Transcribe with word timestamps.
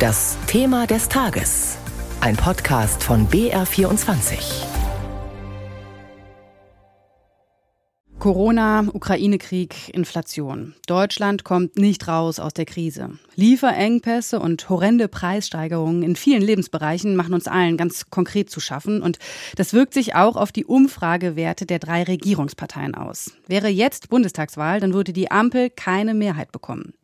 Das 0.00 0.38
Thema 0.46 0.86
des 0.86 1.10
Tages. 1.10 1.76
Ein 2.22 2.34
Podcast 2.34 3.04
von 3.04 3.28
BR24. 3.28 4.64
Corona, 8.18 8.86
Ukraine-Krieg, 8.90 9.90
Inflation. 9.92 10.74
Deutschland 10.86 11.44
kommt 11.44 11.76
nicht 11.76 12.08
raus 12.08 12.40
aus 12.40 12.54
der 12.54 12.64
Krise. 12.64 13.18
Lieferengpässe 13.34 14.40
und 14.40 14.70
horrende 14.70 15.06
Preissteigerungen 15.06 16.02
in 16.02 16.16
vielen 16.16 16.40
Lebensbereichen 16.40 17.14
machen 17.14 17.34
uns 17.34 17.46
allen 17.46 17.76
ganz 17.76 18.08
konkret 18.08 18.48
zu 18.48 18.60
schaffen. 18.60 19.02
Und 19.02 19.18
das 19.56 19.74
wirkt 19.74 19.92
sich 19.92 20.14
auch 20.14 20.36
auf 20.36 20.50
die 20.50 20.64
Umfragewerte 20.64 21.66
der 21.66 21.78
drei 21.78 22.04
Regierungsparteien 22.04 22.94
aus. 22.94 23.32
Wäre 23.48 23.68
jetzt 23.68 24.08
Bundestagswahl, 24.08 24.80
dann 24.80 24.94
würde 24.94 25.12
die 25.12 25.30
Ampel 25.30 25.68
keine 25.68 26.14
Mehrheit 26.14 26.52
bekommen. 26.52 26.94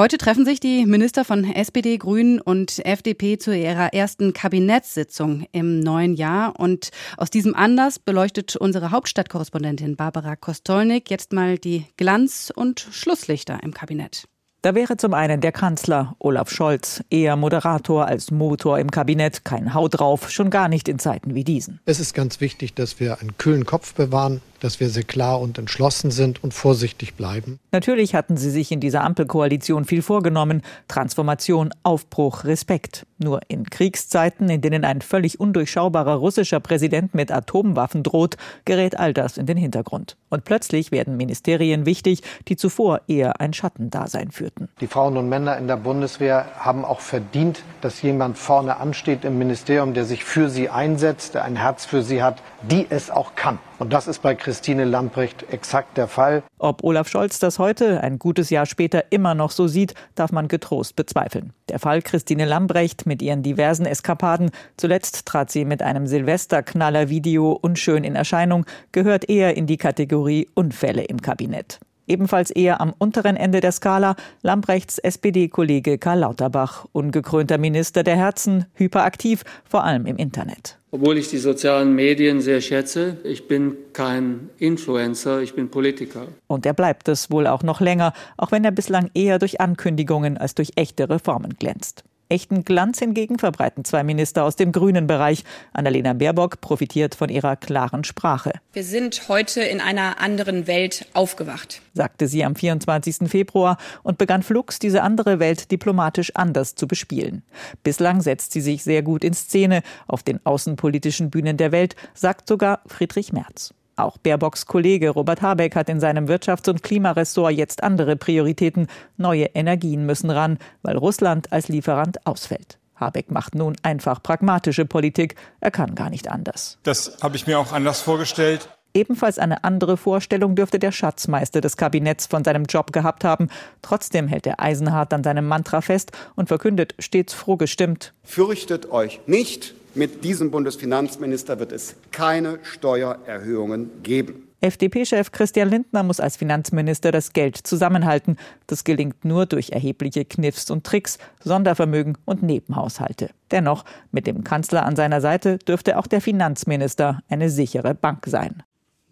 Heute 0.00 0.16
treffen 0.16 0.46
sich 0.46 0.60
die 0.60 0.86
Minister 0.86 1.26
von 1.26 1.44
SPD, 1.44 1.98
Grünen 1.98 2.40
und 2.40 2.78
FDP 2.86 3.36
zu 3.36 3.54
ihrer 3.54 3.92
ersten 3.92 4.32
Kabinettssitzung 4.32 5.44
im 5.52 5.80
neuen 5.80 6.14
Jahr. 6.14 6.58
Und 6.58 6.88
aus 7.18 7.28
diesem 7.28 7.54
Anlass 7.54 7.98
beleuchtet 7.98 8.56
unsere 8.56 8.92
Hauptstadtkorrespondentin 8.92 9.96
Barbara 9.96 10.36
Kostolnik 10.36 11.10
jetzt 11.10 11.34
mal 11.34 11.58
die 11.58 11.84
Glanz- 11.98 12.50
und 12.50 12.80
Schlusslichter 12.80 13.62
im 13.62 13.74
Kabinett. 13.74 14.26
Da 14.62 14.74
wäre 14.74 14.96
zum 14.96 15.12
einen 15.12 15.42
der 15.42 15.52
Kanzler 15.52 16.16
Olaf 16.18 16.50
Scholz, 16.50 17.04
eher 17.10 17.36
Moderator 17.36 18.06
als 18.06 18.30
Motor 18.30 18.78
im 18.78 18.90
Kabinett, 18.90 19.44
kein 19.44 19.74
Haut 19.74 19.98
drauf, 19.98 20.30
schon 20.30 20.48
gar 20.48 20.68
nicht 20.68 20.88
in 20.88 20.98
Zeiten 20.98 21.34
wie 21.34 21.44
diesen. 21.44 21.78
Es 21.84 22.00
ist 22.00 22.14
ganz 22.14 22.40
wichtig, 22.40 22.72
dass 22.72 23.00
wir 23.00 23.20
einen 23.20 23.36
kühlen 23.36 23.66
Kopf 23.66 23.92
bewahren, 23.92 24.40
dass 24.60 24.80
wir 24.80 24.88
sehr 24.88 25.02
klar 25.02 25.40
und 25.40 25.58
entschlossen 25.58 26.10
sind 26.10 26.42
und 26.42 26.54
vorsichtig 26.54 27.14
bleiben. 27.14 27.58
Natürlich 27.72 28.14
hatten 28.14 28.36
sie 28.36 28.50
sich 28.50 28.70
in 28.72 28.80
dieser 28.80 29.02
Ampelkoalition 29.04 29.84
viel 29.84 30.02
vorgenommen. 30.02 30.62
Transformation, 30.88 31.70
Aufbruch, 31.82 32.44
Respekt. 32.44 33.06
Nur 33.18 33.40
in 33.48 33.68
Kriegszeiten, 33.68 34.48
in 34.48 34.60
denen 34.60 34.84
ein 34.84 35.02
völlig 35.02 35.40
undurchschaubarer 35.40 36.14
russischer 36.14 36.60
Präsident 36.60 37.14
mit 37.14 37.30
Atomwaffen 37.30 38.02
droht, 38.02 38.36
gerät 38.64 38.98
all 38.98 39.12
das 39.12 39.36
in 39.36 39.46
den 39.46 39.56
Hintergrund. 39.56 40.16
Und 40.30 40.44
plötzlich 40.44 40.92
werden 40.92 41.16
Ministerien 41.16 41.86
wichtig, 41.86 42.22
die 42.48 42.56
zuvor 42.56 43.02
eher 43.08 43.40
ein 43.40 43.52
Schattendasein 43.52 44.30
führten. 44.30 44.68
Die 44.80 44.86
Frauen 44.86 45.16
und 45.16 45.28
Männer 45.28 45.58
in 45.58 45.66
der 45.66 45.76
Bundeswehr 45.76 46.46
haben 46.58 46.84
auch 46.84 47.00
verdient, 47.00 47.62
dass 47.80 48.00
jemand 48.02 48.38
vorne 48.38 48.76
ansteht 48.78 49.24
im 49.24 49.38
Ministerium, 49.38 49.94
der 49.94 50.04
sich 50.04 50.24
für 50.24 50.48
sie 50.48 50.70
einsetzt, 50.70 51.34
der 51.34 51.44
ein 51.44 51.56
Herz 51.56 51.84
für 51.84 52.02
sie 52.02 52.22
hat, 52.22 52.42
die 52.62 52.86
es 52.88 53.10
auch 53.10 53.34
kann. 53.34 53.58
Und 53.80 53.94
das 53.94 54.06
ist 54.06 54.20
bei 54.20 54.34
Christine 54.34 54.84
Lamprecht 54.84 55.46
exakt 55.50 55.96
der 55.96 56.06
Fall. 56.06 56.42
Ob 56.58 56.84
Olaf 56.84 57.08
Scholz 57.08 57.38
das 57.38 57.58
heute, 57.58 58.02
ein 58.02 58.18
gutes 58.18 58.50
Jahr 58.50 58.66
später, 58.66 59.04
immer 59.08 59.34
noch 59.34 59.50
so 59.50 59.68
sieht, 59.68 59.94
darf 60.14 60.32
man 60.32 60.48
getrost 60.48 60.96
bezweifeln. 60.96 61.54
Der 61.70 61.78
Fall 61.78 62.02
Christine 62.02 62.44
Lambrecht 62.44 63.06
mit 63.06 63.22
ihren 63.22 63.42
diversen 63.42 63.86
Eskapaden, 63.86 64.50
zuletzt 64.76 65.24
trat 65.24 65.50
sie 65.50 65.64
mit 65.64 65.80
einem 65.82 66.06
Silvesterknaller-Video 66.06 67.52
unschön 67.52 68.04
in 68.04 68.16
Erscheinung, 68.16 68.66
gehört 68.92 69.30
eher 69.30 69.56
in 69.56 69.66
die 69.66 69.78
Kategorie 69.78 70.46
Unfälle 70.52 71.04
im 71.04 71.22
Kabinett. 71.22 71.80
Ebenfalls 72.06 72.50
eher 72.50 72.82
am 72.82 72.92
unteren 72.98 73.36
Ende 73.36 73.60
der 73.60 73.72
Skala 73.72 74.14
Lambrechts 74.42 74.98
SPD-Kollege 74.98 75.96
Karl 75.96 76.18
Lauterbach, 76.18 76.84
ungekrönter 76.92 77.56
Minister 77.56 78.02
der 78.02 78.16
Herzen, 78.16 78.66
hyperaktiv, 78.74 79.42
vor 79.64 79.84
allem 79.84 80.04
im 80.04 80.18
Internet. 80.18 80.79
Obwohl 80.92 81.18
ich 81.18 81.28
die 81.28 81.38
sozialen 81.38 81.94
Medien 81.94 82.40
sehr 82.40 82.60
schätze, 82.60 83.18
ich 83.22 83.46
bin 83.46 83.76
kein 83.92 84.50
Influencer, 84.58 85.40
ich 85.40 85.54
bin 85.54 85.70
Politiker. 85.70 86.26
Und 86.48 86.66
er 86.66 86.72
bleibt 86.72 87.06
es 87.06 87.30
wohl 87.30 87.46
auch 87.46 87.62
noch 87.62 87.80
länger, 87.80 88.12
auch 88.36 88.50
wenn 88.50 88.64
er 88.64 88.72
bislang 88.72 89.08
eher 89.14 89.38
durch 89.38 89.60
Ankündigungen 89.60 90.36
als 90.36 90.56
durch 90.56 90.72
echte 90.74 91.08
Reformen 91.08 91.54
glänzt. 91.56 92.02
Echten 92.30 92.64
Glanz 92.64 93.00
hingegen 93.00 93.38
verbreiten 93.38 93.84
zwei 93.84 94.04
Minister 94.04 94.44
aus 94.44 94.54
dem 94.54 94.70
grünen 94.70 95.08
Bereich. 95.08 95.42
Annalena 95.72 96.12
Baerbock 96.12 96.60
profitiert 96.60 97.16
von 97.16 97.28
ihrer 97.28 97.56
klaren 97.56 98.04
Sprache. 98.04 98.52
Wir 98.72 98.84
sind 98.84 99.28
heute 99.28 99.62
in 99.62 99.80
einer 99.80 100.20
anderen 100.20 100.68
Welt 100.68 101.06
aufgewacht, 101.12 101.82
sagte 101.92 102.28
sie 102.28 102.44
am 102.44 102.54
24. 102.54 103.28
Februar 103.28 103.78
und 104.04 104.16
begann 104.16 104.44
flugs, 104.44 104.78
diese 104.78 105.02
andere 105.02 105.40
Welt 105.40 105.72
diplomatisch 105.72 106.30
anders 106.36 106.76
zu 106.76 106.86
bespielen. 106.86 107.42
Bislang 107.82 108.20
setzt 108.20 108.52
sie 108.52 108.60
sich 108.60 108.84
sehr 108.84 109.02
gut 109.02 109.24
in 109.24 109.34
Szene 109.34 109.82
auf 110.06 110.22
den 110.22 110.38
außenpolitischen 110.46 111.30
Bühnen 111.30 111.56
der 111.56 111.72
Welt, 111.72 111.96
sagt 112.14 112.48
sogar 112.48 112.82
Friedrich 112.86 113.32
Merz. 113.32 113.74
Auch 114.00 114.16
Baerbocks 114.16 114.64
Kollege 114.64 115.10
Robert 115.10 115.42
Habeck 115.42 115.76
hat 115.76 115.90
in 115.90 116.00
seinem 116.00 116.26
Wirtschafts- 116.26 116.70
und 116.70 116.82
Klimaressort 116.82 117.52
jetzt 117.52 117.82
andere 117.82 118.16
Prioritäten. 118.16 118.86
Neue 119.18 119.44
Energien 119.54 120.06
müssen 120.06 120.30
ran, 120.30 120.58
weil 120.82 120.96
Russland 120.96 121.52
als 121.52 121.68
Lieferant 121.68 122.26
ausfällt. 122.26 122.78
Habeck 122.96 123.30
macht 123.30 123.54
nun 123.54 123.76
einfach 123.82 124.22
pragmatische 124.22 124.86
Politik. 124.86 125.34
Er 125.60 125.70
kann 125.70 125.94
gar 125.94 126.08
nicht 126.08 126.30
anders. 126.30 126.78
Das 126.82 127.18
habe 127.22 127.36
ich 127.36 127.46
mir 127.46 127.58
auch 127.58 127.72
anders 127.72 128.00
vorgestellt. 128.00 128.70
Ebenfalls 128.94 129.38
eine 129.38 129.64
andere 129.64 129.96
Vorstellung 129.96 130.56
dürfte 130.56 130.78
der 130.78 130.92
Schatzmeister 130.92 131.60
des 131.60 131.76
Kabinetts 131.76 132.26
von 132.26 132.42
seinem 132.42 132.64
Job 132.64 132.92
gehabt 132.92 133.22
haben. 133.22 133.48
Trotzdem 133.82 134.28
hält 134.28 134.46
er 134.46 134.60
Eisenhart 134.60 135.12
an 135.12 135.22
seinem 135.22 135.46
Mantra 135.46 135.82
fest 135.82 136.10
und 136.36 136.48
verkündet 136.48 136.94
stets 136.98 137.34
froh 137.34 137.56
gestimmt. 137.56 138.14
Fürchtet 138.24 138.90
euch 138.90 139.20
nicht, 139.26 139.74
mit 139.94 140.24
diesem 140.24 140.50
Bundesfinanzminister 140.50 141.58
wird 141.58 141.72
es 141.72 141.96
keine 142.12 142.58
Steuererhöhungen 142.62 144.02
geben. 144.02 144.46
FDP-Chef 144.62 145.32
Christian 145.32 145.70
Lindner 145.70 146.02
muss 146.02 146.20
als 146.20 146.36
Finanzminister 146.36 147.12
das 147.12 147.32
Geld 147.32 147.56
zusammenhalten. 147.56 148.36
Das 148.66 148.84
gelingt 148.84 149.24
nur 149.24 149.46
durch 149.46 149.70
erhebliche 149.70 150.26
Kniffs 150.26 150.70
und 150.70 150.84
Tricks, 150.84 151.18
Sondervermögen 151.42 152.18
und 152.26 152.42
Nebenhaushalte. 152.42 153.30
Dennoch, 153.50 153.84
mit 154.12 154.26
dem 154.26 154.44
Kanzler 154.44 154.84
an 154.84 154.96
seiner 154.96 155.22
Seite 155.22 155.58
dürfte 155.58 155.98
auch 155.98 156.06
der 156.06 156.20
Finanzminister 156.20 157.20
eine 157.30 157.48
sichere 157.48 157.94
Bank 157.94 158.26
sein. 158.26 158.62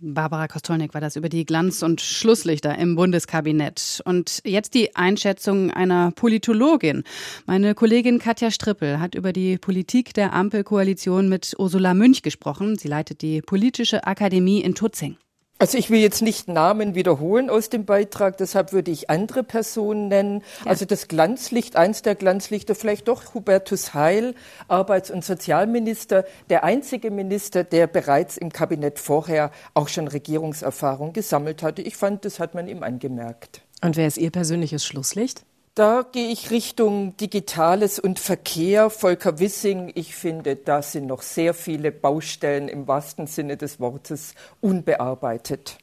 Barbara 0.00 0.48
Kostolnik 0.48 0.94
war 0.94 1.00
das 1.00 1.16
über 1.16 1.28
die 1.28 1.44
Glanz- 1.44 1.82
und 1.82 2.00
Schlusslichter 2.00 2.78
im 2.78 2.94
Bundeskabinett. 2.94 4.00
Und 4.04 4.41
jetzt 4.44 4.75
die 4.75 4.94
Einschätzung 4.94 5.70
einer 5.70 6.12
Politologin. 6.12 7.04
Meine 7.47 7.75
Kollegin 7.75 8.19
Katja 8.19 8.50
Strippel 8.50 9.00
hat 9.00 9.14
über 9.14 9.32
die 9.32 9.58
Politik 9.58 10.14
der 10.14 10.32
Ampelkoalition 10.32 11.28
mit 11.28 11.54
Ursula 11.58 11.94
Münch 11.94 12.22
gesprochen. 12.22 12.78
Sie 12.78 12.88
leitet 12.88 13.22
die 13.22 13.42
Politische 13.42 14.06
Akademie 14.06 14.60
in 14.60 14.75
Tutzing. 14.75 15.16
Also 15.60 15.76
ich 15.76 15.91
will 15.91 15.98
jetzt 15.98 16.22
nicht 16.22 16.46
Namen 16.46 16.94
wiederholen 16.94 17.50
aus 17.50 17.69
dem 17.69 17.84
Beitrag, 17.84 18.36
deshalb 18.36 18.72
würde 18.72 18.92
ich 18.92 19.10
andere 19.10 19.42
Personen 19.42 20.06
nennen. 20.06 20.44
Ja. 20.64 20.70
Also 20.70 20.84
das 20.84 21.08
Glanzlicht, 21.08 21.74
eins 21.74 22.02
der 22.02 22.14
Glanzlichter, 22.14 22.76
vielleicht 22.76 23.08
doch 23.08 23.34
Hubertus 23.34 23.92
Heil, 23.92 24.36
Arbeits- 24.69 25.10
und 25.10 25.24
Sozialminister, 25.24 26.24
der 26.48 26.62
einzige 26.62 27.10
Minister, 27.10 27.64
der 27.64 27.88
bereits 27.88 28.36
im 28.36 28.52
Kabinett 28.52 29.00
vorher 29.00 29.50
auch 29.74 29.88
schon 29.88 30.06
Regierungserfahrung 30.06 31.12
gesammelt 31.12 31.64
hatte. 31.64 31.82
Ich 31.82 31.96
fand, 31.96 32.25
das 32.25 32.38
hat 32.38 32.54
man 32.54 32.69
ihm 32.69 32.84
angemerkt. 32.84 33.62
Und 33.82 33.96
wer 33.96 34.06
ist 34.06 34.19
Ihr 34.19 34.30
persönliches 34.30 34.86
Schlusslicht? 34.86 35.44
Da 35.78 36.04
gehe 36.10 36.32
ich 36.32 36.50
Richtung 36.50 37.16
Digitales 37.18 38.00
und 38.00 38.18
Verkehr. 38.18 38.90
Volker 38.90 39.38
Wissing, 39.38 39.92
ich 39.94 40.16
finde, 40.16 40.56
da 40.56 40.82
sind 40.82 41.06
noch 41.06 41.22
sehr 41.22 41.54
viele 41.54 41.92
Baustellen 41.92 42.66
im 42.66 42.88
wahrsten 42.88 43.28
Sinne 43.28 43.56
des 43.56 43.78
Wortes 43.78 44.34
unbearbeitet. 44.60 45.78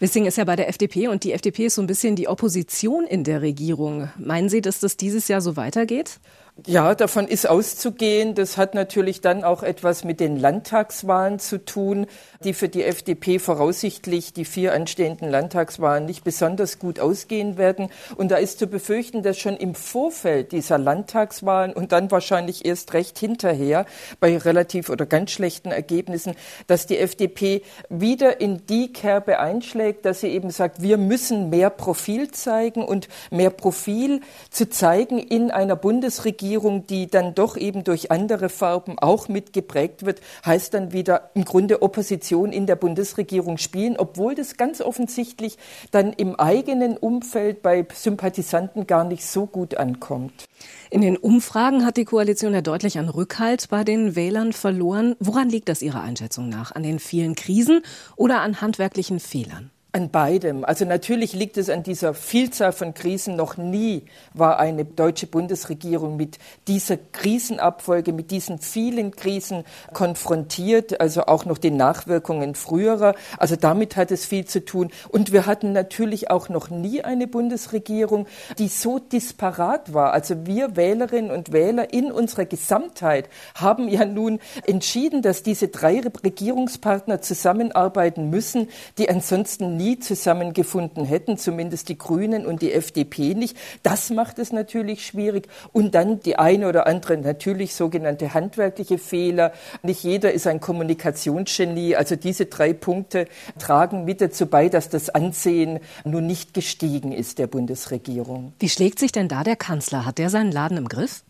Wissing 0.00 0.26
ist 0.26 0.36
ja 0.36 0.44
bei 0.44 0.54
der 0.54 0.68
FDP 0.68 1.08
und 1.08 1.24
die 1.24 1.32
FDP 1.32 1.64
ist 1.64 1.76
so 1.76 1.80
ein 1.80 1.86
bisschen 1.86 2.14
die 2.14 2.28
Opposition 2.28 3.06
in 3.06 3.24
der 3.24 3.40
Regierung. 3.40 4.10
Meinen 4.18 4.50
Sie, 4.50 4.60
dass 4.60 4.80
das 4.80 4.98
dieses 4.98 5.28
Jahr 5.28 5.40
so 5.40 5.56
weitergeht? 5.56 6.20
Ja, 6.64 6.94
davon 6.94 7.26
ist 7.26 7.48
auszugehen. 7.48 8.36
Das 8.36 8.56
hat 8.56 8.76
natürlich 8.76 9.20
dann 9.20 9.42
auch 9.42 9.64
etwas 9.64 10.04
mit 10.04 10.20
den 10.20 10.36
Landtagswahlen 10.36 11.40
zu 11.40 11.64
tun, 11.64 12.06
die 12.44 12.54
für 12.54 12.68
die 12.68 12.84
FDP 12.84 13.40
voraussichtlich 13.40 14.32
die 14.32 14.44
vier 14.44 14.72
anstehenden 14.72 15.28
Landtagswahlen 15.28 16.04
nicht 16.04 16.22
besonders 16.22 16.78
gut 16.78 17.00
ausgehen 17.00 17.58
werden. 17.58 17.88
Und 18.14 18.30
da 18.30 18.36
ist 18.36 18.60
zu 18.60 18.68
befürchten, 18.68 19.24
dass 19.24 19.38
schon 19.38 19.56
im 19.56 19.74
Vorfeld 19.74 20.52
dieser 20.52 20.78
Landtagswahlen 20.78 21.72
und 21.72 21.90
dann 21.90 22.12
wahrscheinlich 22.12 22.64
erst 22.64 22.92
recht 22.92 23.18
hinterher 23.18 23.84
bei 24.20 24.38
relativ 24.38 24.88
oder 24.88 25.04
ganz 25.04 25.32
schlechten 25.32 25.72
Ergebnissen, 25.72 26.36
dass 26.68 26.86
die 26.86 26.98
FDP 26.98 27.62
wieder 27.88 28.40
in 28.40 28.66
die 28.66 28.92
Kerbe 28.92 29.40
einschlägt, 29.40 30.04
dass 30.04 30.20
sie 30.20 30.28
eben 30.28 30.50
sagt, 30.50 30.80
wir 30.80 30.96
müssen 30.96 31.50
mehr 31.50 31.70
Profil 31.70 32.30
zeigen 32.30 32.84
und 32.84 33.08
mehr 33.32 33.50
Profil 33.50 34.20
zu 34.50 34.68
zeigen 34.68 35.18
in 35.18 35.50
einer 35.50 35.74
Bundesregierung 35.74 36.51
Regierung, 36.52 36.86
die 36.86 37.06
dann 37.06 37.34
doch 37.34 37.56
eben 37.56 37.82
durch 37.82 38.10
andere 38.10 38.50
Farben 38.50 38.98
auch 38.98 39.26
mit 39.26 39.54
geprägt 39.54 40.04
wird, 40.04 40.20
heißt 40.44 40.74
dann 40.74 40.92
wieder 40.92 41.30
im 41.32 41.46
Grunde 41.46 41.80
Opposition 41.80 42.52
in 42.52 42.66
der 42.66 42.76
Bundesregierung 42.76 43.56
spielen, 43.56 43.96
obwohl 43.96 44.34
das 44.34 44.58
ganz 44.58 44.82
offensichtlich 44.82 45.56
dann 45.92 46.12
im 46.12 46.34
eigenen 46.38 46.98
Umfeld 46.98 47.62
bei 47.62 47.86
Sympathisanten 47.94 48.86
gar 48.86 49.04
nicht 49.04 49.24
so 49.24 49.46
gut 49.46 49.78
ankommt. 49.78 50.44
In 50.90 51.00
den 51.00 51.16
Umfragen 51.16 51.86
hat 51.86 51.96
die 51.96 52.04
Koalition 52.04 52.52
ja 52.52 52.60
deutlich 52.60 52.98
an 52.98 53.08
Rückhalt 53.08 53.70
bei 53.70 53.82
den 53.82 54.14
Wählern 54.14 54.52
verloren. 54.52 55.16
Woran 55.20 55.48
liegt 55.48 55.70
das 55.70 55.80
Ihrer 55.80 56.02
Einschätzung 56.02 56.50
nach? 56.50 56.72
An 56.72 56.82
den 56.82 56.98
vielen 56.98 57.34
Krisen 57.34 57.80
oder 58.16 58.42
an 58.42 58.60
handwerklichen 58.60 59.20
Fehlern? 59.20 59.70
An 59.94 60.08
beidem. 60.08 60.64
Also 60.64 60.86
natürlich 60.86 61.34
liegt 61.34 61.58
es 61.58 61.68
an 61.68 61.82
dieser 61.82 62.14
Vielzahl 62.14 62.72
von 62.72 62.94
Krisen. 62.94 63.36
Noch 63.36 63.58
nie 63.58 64.04
war 64.32 64.58
eine 64.58 64.86
deutsche 64.86 65.26
Bundesregierung 65.26 66.16
mit 66.16 66.38
dieser 66.66 66.96
Krisenabfolge, 66.96 68.14
mit 68.14 68.30
diesen 68.30 68.58
vielen 68.58 69.10
Krisen 69.10 69.64
konfrontiert, 69.92 70.98
also 70.98 71.26
auch 71.26 71.44
noch 71.44 71.58
den 71.58 71.76
Nachwirkungen 71.76 72.54
früherer. 72.54 73.14
Also 73.36 73.54
damit 73.54 73.96
hat 73.96 74.10
es 74.10 74.24
viel 74.24 74.46
zu 74.46 74.64
tun. 74.64 74.90
Und 75.10 75.30
wir 75.30 75.44
hatten 75.44 75.72
natürlich 75.72 76.30
auch 76.30 76.48
noch 76.48 76.70
nie 76.70 77.02
eine 77.04 77.26
Bundesregierung, 77.26 78.26
die 78.56 78.68
so 78.68 78.98
disparat 78.98 79.92
war. 79.92 80.14
Also 80.14 80.46
wir 80.46 80.74
Wählerinnen 80.74 81.30
und 81.30 81.52
Wähler 81.52 81.92
in 81.92 82.10
unserer 82.10 82.46
Gesamtheit 82.46 83.28
haben 83.56 83.88
ja 83.90 84.06
nun 84.06 84.38
entschieden, 84.66 85.20
dass 85.20 85.42
diese 85.42 85.68
drei 85.68 86.00
Regierungspartner 86.00 87.20
zusammenarbeiten 87.20 88.30
müssen, 88.30 88.70
die 88.96 89.10
ansonsten 89.10 89.81
nie 89.82 89.98
zusammengefunden 89.98 91.04
hätten, 91.04 91.36
zumindest 91.36 91.88
die 91.88 91.98
Grünen 91.98 92.46
und 92.46 92.62
die 92.62 92.72
FDP 92.72 93.34
nicht. 93.34 93.56
Das 93.82 94.10
macht 94.10 94.38
es 94.38 94.52
natürlich 94.52 95.04
schwierig. 95.04 95.48
Und 95.72 95.94
dann 95.94 96.20
die 96.20 96.38
eine 96.38 96.68
oder 96.68 96.86
andere 96.86 97.16
natürlich 97.18 97.74
sogenannte 97.74 98.34
handwerkliche 98.34 98.98
Fehler. 98.98 99.52
Nicht 99.82 100.04
jeder 100.04 100.32
ist 100.32 100.46
ein 100.46 100.60
Kommunikationsgenie. 100.60 101.96
Also 101.96 102.16
diese 102.16 102.46
drei 102.46 102.72
Punkte 102.72 103.26
tragen 103.58 104.04
mit 104.04 104.20
dazu 104.20 104.46
bei, 104.46 104.68
dass 104.68 104.88
das 104.88 105.10
Ansehen 105.10 105.80
nun 106.04 106.26
nicht 106.26 106.54
gestiegen 106.54 107.12
ist 107.12 107.38
der 107.38 107.46
Bundesregierung. 107.46 108.52
Wie 108.58 108.68
schlägt 108.68 108.98
sich 108.98 109.12
denn 109.12 109.28
da 109.28 109.42
der 109.42 109.56
Kanzler? 109.56 110.06
Hat 110.06 110.18
der 110.18 110.30
seinen 110.30 110.52
Laden 110.52 110.76
im 110.76 110.88
Griff? 110.88 111.22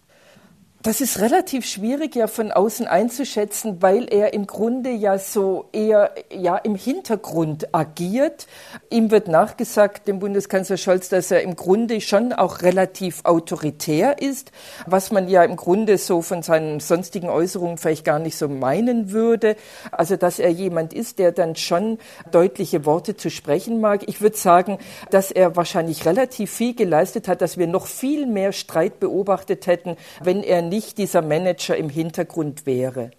Das 0.83 1.01
ist 1.01 1.21
relativ 1.21 1.65
schwierig 1.65 2.17
ja 2.17 2.27
von 2.27 2.51
außen 2.51 2.89
einzuschätzen, 2.89 3.81
weil 3.83 4.13
er 4.13 4.33
im 4.33 4.49
Grunde 4.49 4.91
ja 4.91 5.17
so 5.17 5.67
eher 5.71 6.13
ja 6.29 6.57
im 6.57 6.75
Hintergrund 6.75 7.73
agiert. 7.73 8.49
Ihm 8.91 9.13
wird 9.13 9.29
nachgesagt, 9.29 10.09
dem 10.09 10.19
Bundeskanzler 10.19 10.77
Scholz, 10.77 11.09
dass 11.09 11.31
er 11.31 11.43
im 11.43 11.55
Grunde 11.55 12.01
schon 12.01 12.33
auch 12.33 12.63
relativ 12.63 13.21
autoritär 13.23 14.21
ist, 14.21 14.51
was 14.85 15.13
man 15.13 15.29
ja 15.29 15.45
im 15.45 15.55
Grunde 15.55 15.99
so 15.99 16.21
von 16.21 16.43
seinen 16.43 16.81
sonstigen 16.81 17.29
Äußerungen 17.29 17.79
vielleicht 17.79 18.05
gar 18.05 18.19
nicht 18.19 18.37
so 18.37 18.49
meinen 18.49 19.13
würde. 19.13 19.55
Also, 19.93 20.17
dass 20.17 20.41
er 20.41 20.51
jemand 20.51 20.93
ist, 20.93 21.21
der 21.21 21.31
dann 21.31 21.55
schon 21.55 21.99
deutliche 22.33 22.85
Worte 22.87 23.17
zu 23.17 23.31
sprechen 23.31 23.81
mag. 23.81 24.09
Ich 24.09 24.21
würde 24.21 24.37
sagen, 24.37 24.79
dass 25.11 25.31
er 25.31 25.55
wahrscheinlich 25.55 26.07
relativ 26.07 26.51
viel 26.51 26.75
geleistet 26.75 27.29
hat, 27.29 27.41
dass 27.41 27.57
wir 27.57 27.69
noch 27.69 27.87
viel 27.87 28.27
mehr 28.27 28.51
Streit 28.51 28.99
beobachtet 28.99 29.69
hätten, 29.69 29.97
wenn 30.25 30.43
er 30.43 30.72
nicht 30.73 30.97
dieser 30.97 31.21
Manager 31.21 31.77
im 31.77 31.91
Hintergrund 31.91 32.65
wäre. 32.65 33.11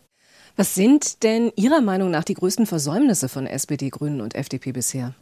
Was 0.55 0.73
sind 0.73 1.21
denn 1.21 1.51
Ihrer 1.55 1.81
Meinung 1.81 2.09
nach 2.09 2.23
die 2.23 2.33
größten 2.33 2.65
Versäumnisse 2.65 3.29
von 3.29 3.45
SPD, 3.45 3.89
Grünen 3.89 4.21
und 4.21 4.33
FDP 4.33 4.71
bisher? 4.71 5.13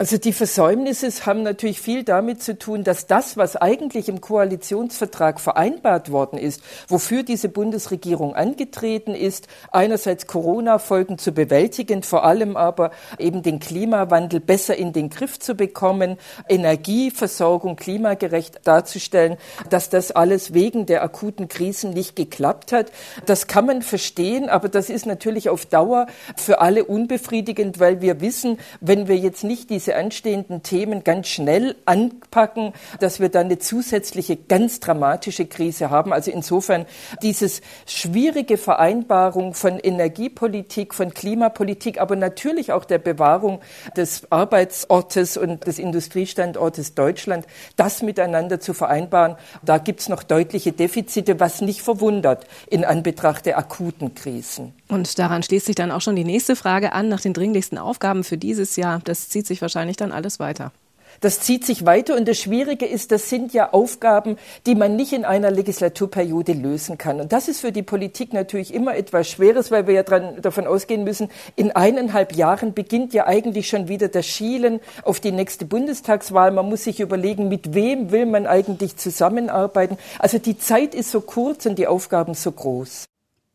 Also 0.00 0.16
die 0.16 0.32
Versäumnisse 0.32 1.08
haben 1.26 1.42
natürlich 1.42 1.80
viel 1.80 2.04
damit 2.04 2.40
zu 2.40 2.56
tun, 2.56 2.84
dass 2.84 3.08
das, 3.08 3.36
was 3.36 3.56
eigentlich 3.56 4.08
im 4.08 4.20
Koalitionsvertrag 4.20 5.40
vereinbart 5.40 6.12
worden 6.12 6.38
ist, 6.38 6.62
wofür 6.86 7.24
diese 7.24 7.48
Bundesregierung 7.48 8.32
angetreten 8.32 9.16
ist, 9.16 9.48
einerseits 9.72 10.28
Corona-Folgen 10.28 11.18
zu 11.18 11.32
bewältigen, 11.32 12.04
vor 12.04 12.22
allem 12.22 12.56
aber 12.56 12.92
eben 13.18 13.42
den 13.42 13.58
Klimawandel 13.58 14.38
besser 14.38 14.76
in 14.76 14.92
den 14.92 15.10
Griff 15.10 15.40
zu 15.40 15.56
bekommen, 15.56 16.16
Energieversorgung 16.48 17.74
klimagerecht 17.74 18.60
darzustellen, 18.68 19.36
dass 19.68 19.90
das 19.90 20.12
alles 20.12 20.54
wegen 20.54 20.86
der 20.86 21.02
akuten 21.02 21.48
Krisen 21.48 21.90
nicht 21.90 22.14
geklappt 22.14 22.70
hat. 22.70 22.92
Das 23.26 23.48
kann 23.48 23.66
man 23.66 23.82
verstehen, 23.82 24.48
aber 24.48 24.68
das 24.68 24.90
ist 24.90 25.06
natürlich 25.06 25.48
auf 25.48 25.66
Dauer 25.66 26.06
für 26.36 26.60
alle 26.60 26.84
unbefriedigend, 26.84 27.80
weil 27.80 28.00
wir 28.00 28.20
wissen, 28.20 28.60
wenn 28.80 29.08
wir 29.08 29.16
jetzt 29.16 29.42
nicht 29.42 29.70
diese 29.70 29.87
diese 29.88 29.96
anstehenden 29.96 30.62
Themen 30.62 31.02
ganz 31.02 31.28
schnell 31.28 31.74
anpacken, 31.86 32.74
dass 33.00 33.20
wir 33.20 33.30
dann 33.30 33.46
eine 33.46 33.58
zusätzliche, 33.58 34.36
ganz 34.36 34.80
dramatische 34.80 35.46
Krise 35.46 35.88
haben. 35.88 36.12
Also 36.12 36.30
insofern 36.30 36.84
dieses 37.22 37.62
schwierige 37.86 38.58
Vereinbarung 38.58 39.54
von 39.54 39.78
Energiepolitik, 39.78 40.92
von 40.92 41.14
Klimapolitik, 41.14 42.02
aber 42.02 42.16
natürlich 42.16 42.70
auch 42.70 42.84
der 42.84 42.98
Bewahrung 42.98 43.60
des 43.96 44.30
Arbeitsortes 44.30 45.38
und 45.38 45.66
des 45.66 45.78
Industriestandortes 45.78 46.94
Deutschland, 46.94 47.46
das 47.76 48.02
miteinander 48.02 48.60
zu 48.60 48.74
vereinbaren, 48.74 49.36
da 49.62 49.78
gibt 49.78 50.00
es 50.00 50.10
noch 50.10 50.22
deutliche 50.22 50.72
Defizite, 50.72 51.40
was 51.40 51.62
nicht 51.62 51.80
verwundert 51.80 52.46
in 52.68 52.84
Anbetracht 52.84 53.46
der 53.46 53.56
akuten 53.56 54.14
Krisen. 54.14 54.74
Und 54.88 55.18
daran 55.18 55.42
schließt 55.42 55.66
sich 55.66 55.74
dann 55.74 55.90
auch 55.90 56.00
schon 56.00 56.16
die 56.16 56.24
nächste 56.24 56.56
Frage 56.56 56.92
an 56.92 57.08
nach 57.08 57.20
den 57.20 57.34
dringlichsten 57.34 57.78
Aufgaben 57.78 58.24
für 58.24 58.38
dieses 58.38 58.76
Jahr. 58.76 59.00
Das 59.04 59.28
zieht 59.28 59.46
sich 59.46 59.60
wahrscheinlich 59.60 59.96
dann 59.98 60.12
alles 60.12 60.40
weiter. 60.40 60.72
Das 61.20 61.40
zieht 61.40 61.64
sich 61.66 61.84
weiter 61.84 62.16
und 62.16 62.28
das 62.28 62.38
Schwierige 62.38 62.86
ist, 62.86 63.10
das 63.10 63.28
sind 63.28 63.52
ja 63.52 63.72
Aufgaben, 63.72 64.36
die 64.66 64.76
man 64.76 64.94
nicht 64.94 65.12
in 65.12 65.24
einer 65.24 65.50
Legislaturperiode 65.50 66.52
lösen 66.52 66.96
kann. 66.96 67.20
Und 67.20 67.32
das 67.32 67.48
ist 67.48 67.60
für 67.60 67.72
die 67.72 67.82
Politik 67.82 68.32
natürlich 68.32 68.72
immer 68.72 68.94
etwas 68.94 69.28
Schweres, 69.28 69.72
weil 69.72 69.88
wir 69.88 69.94
ja 69.94 70.02
dran, 70.04 70.40
davon 70.40 70.68
ausgehen 70.68 71.02
müssen, 71.02 71.28
in 71.56 71.72
eineinhalb 71.72 72.36
Jahren 72.36 72.72
beginnt 72.72 73.14
ja 73.14 73.26
eigentlich 73.26 73.68
schon 73.68 73.88
wieder 73.88 74.06
das 74.06 74.26
Schielen 74.26 74.80
auf 75.02 75.18
die 75.18 75.32
nächste 75.32 75.64
Bundestagswahl. 75.64 76.52
Man 76.52 76.68
muss 76.68 76.84
sich 76.84 77.00
überlegen, 77.00 77.48
mit 77.48 77.74
wem 77.74 78.12
will 78.12 78.26
man 78.26 78.46
eigentlich 78.46 78.96
zusammenarbeiten. 78.96 79.98
Also 80.20 80.38
die 80.38 80.58
Zeit 80.58 80.94
ist 80.94 81.10
so 81.10 81.20
kurz 81.20 81.66
und 81.66 81.78
die 81.78 81.88
Aufgaben 81.88 82.34
so 82.34 82.52
groß 82.52 83.07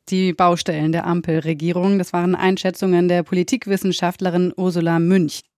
die 0.10 0.34
Baustellen 0.34 0.92
der 0.92 1.06
Ampelregierung. 1.06 1.98
Das 1.98 2.14
waren 2.14 2.36
Einschätzungen 2.36 3.08
der 3.08 3.24
Politikwissenschaftlerin 3.24 4.54
Ursula 4.56 5.00
Münch. 5.00 5.44